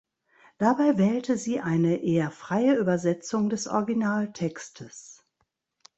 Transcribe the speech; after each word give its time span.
Dabei 0.57 0.97
wählte 0.97 1.37
sie 1.37 1.59
eine 1.59 1.97
eher 2.01 2.31
freie 2.31 2.73
Übersetzung 2.75 3.51
des 3.51 3.67
Originaltextes. 3.67 5.23